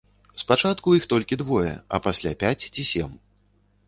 Спачатку 0.41 0.93
іх 0.99 1.03
толькі 1.11 1.37
двое, 1.41 1.73
а 1.97 1.99
пасля 2.05 2.31
пяць 2.45 2.67
ці 2.73 2.87
сем. 2.93 3.11